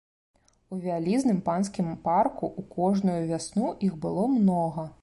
У 0.75 0.77
вялізным 0.85 1.43
панскім 1.49 1.91
парку 2.09 2.45
ў 2.59 2.61
кожную 2.75 3.21
вясну 3.35 3.67
іх 3.91 4.05
было 4.09 4.27
многа. 4.39 4.93